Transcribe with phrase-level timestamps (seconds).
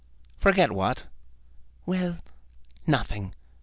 [0.39, 1.03] "Forget what?"
[1.85, 2.17] "Well,
[2.87, 3.35] nothing.